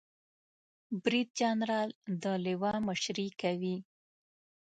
[1.03, 1.89] بریدجنرال
[2.23, 3.77] د لوا مشري کوي